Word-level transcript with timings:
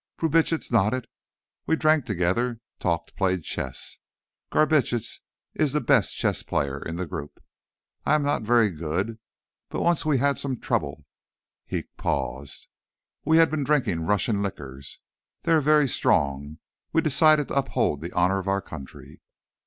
Brubitsch 0.17 0.71
nodded. 0.71 1.05
"We 1.67 1.75
drank 1.75 2.07
together, 2.07 2.59
talked, 2.79 3.15
played 3.15 3.43
chess. 3.43 3.99
Garbitsch 4.51 5.19
is 5.53 5.73
the 5.73 5.79
best 5.79 6.17
chess 6.17 6.41
player 6.41 6.79
in 6.81 6.95
the 6.95 7.05
group. 7.05 7.39
I 8.03 8.15
am 8.15 8.23
not 8.23 8.41
very 8.41 8.71
good. 8.71 9.19
But 9.69 9.83
once 9.83 10.03
we 10.03 10.17
had 10.17 10.39
some 10.39 10.59
trouble." 10.59 11.05
He 11.67 11.83
paused. 11.83 12.67
"We 13.25 13.37
had 13.37 13.51
been 13.51 13.63
drinking 13.63 14.07
Russian 14.07 14.41
liquors. 14.41 14.97
They 15.43 15.51
are 15.53 15.61
very 15.61 15.87
strong. 15.87 16.57
We 16.91 17.01
decided 17.03 17.49
to 17.49 17.53
uphold 17.53 18.01
the 18.01 18.11
honor 18.13 18.39
of 18.39 18.47
our 18.47 18.59
country." 18.63 19.21